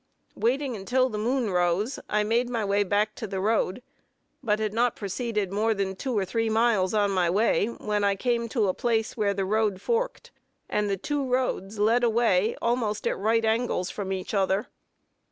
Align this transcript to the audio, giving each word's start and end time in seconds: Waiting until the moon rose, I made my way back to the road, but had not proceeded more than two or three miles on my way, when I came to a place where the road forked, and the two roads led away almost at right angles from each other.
Waiting 0.35 0.75
until 0.75 1.09
the 1.09 1.19
moon 1.19 1.51
rose, 1.51 1.99
I 2.09 2.23
made 2.23 2.49
my 2.49 2.65
way 2.65 2.83
back 2.83 3.13
to 3.17 3.27
the 3.27 3.39
road, 3.39 3.83
but 4.41 4.57
had 4.57 4.73
not 4.73 4.95
proceeded 4.95 5.51
more 5.51 5.75
than 5.75 5.95
two 5.95 6.17
or 6.17 6.25
three 6.25 6.49
miles 6.49 6.95
on 6.95 7.11
my 7.11 7.29
way, 7.29 7.67
when 7.67 8.03
I 8.03 8.15
came 8.15 8.49
to 8.49 8.67
a 8.67 8.73
place 8.73 9.15
where 9.15 9.35
the 9.35 9.45
road 9.45 9.79
forked, 9.79 10.31
and 10.67 10.89
the 10.89 10.97
two 10.97 11.23
roads 11.23 11.77
led 11.77 12.03
away 12.03 12.55
almost 12.63 13.05
at 13.05 13.15
right 13.15 13.45
angles 13.45 13.91
from 13.91 14.11
each 14.11 14.33
other. 14.33 14.69